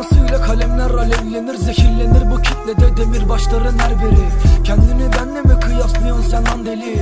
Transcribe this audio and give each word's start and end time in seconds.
Atmasıyla 0.00 0.42
kalemler 0.46 0.90
alevlenir 0.90 1.54
Zehirlenir. 1.54 2.30
Bu 2.30 2.42
kitlede 2.42 2.96
demir 2.96 3.28
başların 3.28 3.78
her 3.78 3.90
biri. 3.90 4.28
Kendini 4.64 5.12
benle 5.12 5.40
mi 5.42 5.60
kıyaslıyorsun 5.60 6.30
sen 6.30 6.44
lan 6.44 6.66
deli 6.66 6.99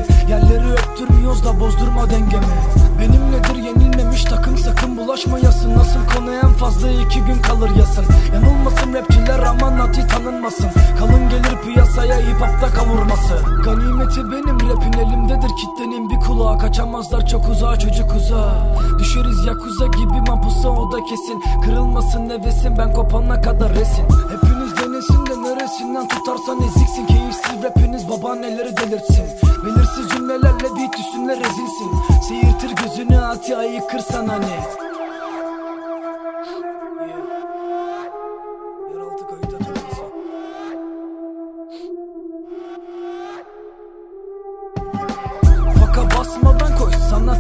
Öptürmüyoruz 0.98 1.44
da 1.44 1.60
bozdurma 1.60 2.10
dengemi. 2.10 2.46
Benimledir 3.00 3.54
yenilmemiş 3.54 4.24
takım 4.24 4.58
sakın 4.58 4.96
bulaşmayasın. 4.96 5.76
Nasıl 5.76 6.00
konu 6.14 6.34
en 6.34 6.52
fazla 6.52 6.90
iki 6.90 7.20
gün 7.20 7.42
kalır 7.42 7.70
yasın. 7.78 8.04
Yanılmasın 8.34 8.94
rapçiler 8.94 9.38
aman 9.38 9.78
nati 9.78 10.06
tanınmasın. 10.06 10.70
Kalın 10.98 11.28
gelir 11.28 11.62
piyasaya 11.64 12.18
hip 12.18 12.40
hopta 12.40 12.70
kavurması. 12.74 13.34
Ganimeti 13.64 14.32
benim 14.32 14.70
rapin 14.70 14.92
elimdedir 14.92 15.50
kitlenin. 15.56 16.10
Bir 16.10 16.20
kulağı 16.26 16.58
Kaçamazlar 16.58 17.26
çok 17.26 17.48
uzağa 17.48 17.78
çocuk 17.78 18.14
uzağa. 18.16 18.76
Düşeriz 18.98 19.44
yakuza 19.46 19.86
gibi 19.86 20.20
mapusa 20.28 20.68
o 20.68 20.92
da 20.92 21.04
kesin. 21.04 21.42
Kırılmasın 21.64 22.28
nefesin 22.28 22.78
ben 22.78 22.92
kopana 22.92 23.40
kadar 23.40 23.72
resin 23.72 24.04
Hepiniz 24.04 24.76
denesin 24.76 25.26
de 25.26 25.48
neresinden 25.48 26.08
tutarsan 26.08 26.58
eziksin. 26.62 27.06
Keyifsiz 27.06 27.62
rapiniz 27.62 28.08
babaanneleri 28.08 28.76
delirtsin 28.76 29.37
gözünü 33.38 33.56
ati 33.56 33.56
ayıkırsan 33.56 34.26
hani 34.26 34.46
basmadan 46.16 46.78
koy 46.78 46.92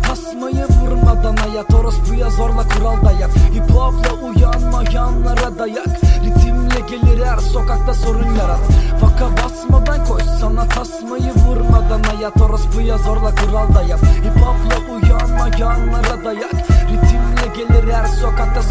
tasmayı 0.02 0.66
vurmadan 0.66 1.36
hayat. 1.36 1.74
Orospuya 1.74 2.30
zorla 2.30 2.62
kural 2.68 3.04
dayak 3.04 3.30
Hip 3.54 3.70
hopla 3.70 4.12
uyanmayanlara 4.26 5.58
dayak 5.58 5.88
Ritimle 6.24 6.80
gelir 6.90 7.26
her 7.26 7.38
sokakta 7.38 7.94
sorun 7.94 8.34
yarat. 8.34 8.60
Faka 9.00 9.28
basmadan 9.36 10.04
koy 10.04 10.20
sana 10.40 10.68
tasmayı 10.68 11.32
vurmadan 11.34 12.02
hayat. 12.02 12.40
Orospuya 12.40 12.98
zorla 12.98 13.34
kural 13.34 13.74
dayak 13.74 14.00
Hip 14.00 14.37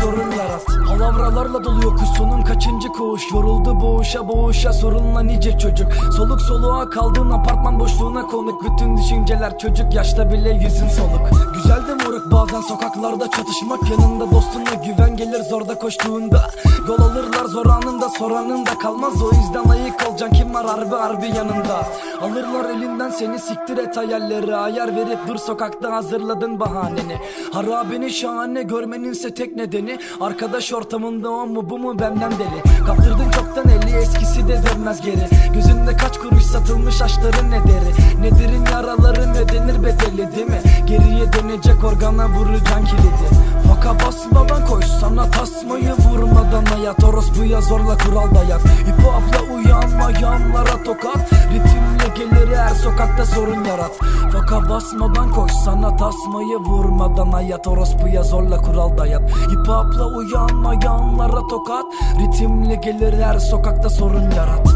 sorun 0.07 0.31
yarat 0.31 0.76
Palavralarla 0.97 1.63
doluyor 1.63 1.97
kuş 1.97 2.09
sonun 2.17 2.41
kaçıncı 2.41 2.87
koğuş 2.87 3.31
Yoruldu 3.33 3.81
boğuşa 3.81 4.27
boğuşa 4.27 4.73
sorunla 4.73 5.21
nice 5.21 5.57
çocuk? 5.57 5.93
Soluk 6.17 6.41
soluğa 6.41 6.89
kaldığın 6.89 7.29
apartman 7.29 7.79
boşluğuna 7.79 8.27
konuk. 8.27 8.63
Bütün 8.63 8.97
düşünceler 8.97 9.57
çocuk 9.57 9.93
yaşta 9.93 10.31
bile 10.31 10.49
yüzün 10.49 10.87
soluk. 10.87 11.53
Güzel 11.53 11.87
de 11.87 12.03
moruk 12.03 12.31
bazen 12.31 12.61
sokaklarda 12.61 13.31
çatışmak. 13.31 13.89
Yanında 13.89 14.31
dostunla 14.31 14.73
güven 14.85 15.17
gelir 15.17 15.41
zorda 15.41 15.79
koştuğunda. 15.79 16.49
Yol 16.87 16.99
alırlar 16.99 17.45
zor 17.45 17.65
anında 17.65 18.09
soranında 18.09 18.77
kalmaz. 18.77 19.13
O 19.21 19.31
yüzden 19.35 19.69
ayık 19.69 20.09
olacaksın 20.09 20.35
kim 20.35 20.53
var 20.53 20.65
harbi 20.65 20.95
harbi 20.95 21.27
yanında? 21.27 21.87
Alırlar 22.21 22.69
elinden 22.69 23.09
seni 23.09 23.39
siktir 23.39 23.77
et 23.77 23.97
hayalleri. 23.97 24.55
Ayar 24.55 24.95
verip 24.95 25.19
dur 25.27 25.37
sokakta 25.37 25.91
hazırladın 25.91 26.59
bahaneni. 26.59 27.17
Harabeni 27.53 28.09
şahane 28.09 28.63
görmeninse 28.63 29.33
tek 29.33 29.55
nedeni 29.55 29.99
Arkadaş 30.21 30.73
ortamında 30.87 31.29
o 31.29 31.45
mu 31.47 31.69
bu 31.69 31.79
mu 31.79 31.99
benden 31.99 32.31
deli? 32.31 32.85
Kaptırdın 32.85 33.31
çoktan 33.31 33.69
eli 33.69 33.95
eskisi 33.95 34.47
de 34.47 34.61
dönmez 34.63 35.01
geri. 35.01 35.27
Gözünde 35.53 35.97
kaç 35.97 36.17
kuruş 36.17 36.43
satılmış 36.43 37.01
aşların 37.01 37.51
ne 37.51 37.59
deri? 37.63 38.21
Nedirin 38.21 38.65
yaraların 38.65 39.35
ödenir 39.35 39.83
bedeli 39.83 40.35
değil 40.35 40.47
mi? 40.47 40.61
Geriye 40.87 41.33
dönecek 41.33 41.83
organa 41.83 42.29
vuracaksın 42.29 42.85
kilidi. 42.85 43.27
Faka 43.67 44.05
basmadan 44.05 44.65
koy 44.65 44.81
sana 45.01 45.31
tasmayı 45.31 45.93
vurmadan 45.93 46.65
hayat. 46.65 47.03
Orospuya 47.03 47.61
zorla 47.61 47.97
kural 47.97 48.35
dayak 48.35 48.61
Hip 48.61 48.99
hopla 49.03 49.53
uyanmayanlara 49.55 50.83
tokat. 50.83 51.33
Ritimle 51.53 52.07
gelir 52.15 52.51
sokakta 52.87 53.25
sorun 53.25 53.63
yarat. 53.63 53.91
Faka 54.31 54.69
basmadan 54.69 55.31
koş 55.31 55.51
sana 55.51 55.95
tasmayı 55.97 56.57
vurmadan 56.57 57.31
hayat. 57.31 57.67
Orospuya 57.67 58.23
zorla 58.23 58.57
kural 58.61 58.97
dayat. 58.97 59.21
Hip 59.51 59.67
hopla 59.67 60.05
uyanmayanlara 60.05 61.47
tokat. 61.47 61.85
Ritimle 62.19 62.75
gelir 62.75 63.13
her 63.13 63.39
sokakta 63.39 63.89
sorun 63.89 64.31
yarat. 64.31 64.67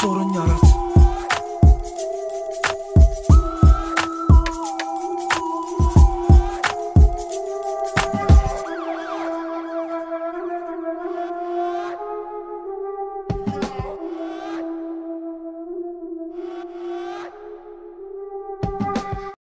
Sorun 0.00 0.32
yarat. 0.32 0.67